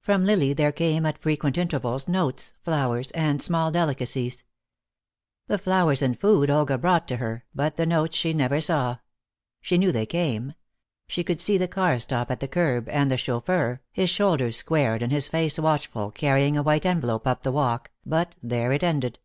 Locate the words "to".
7.08-7.18